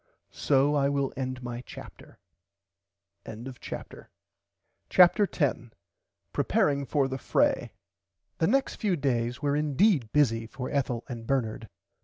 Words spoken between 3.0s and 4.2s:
[Pg 95]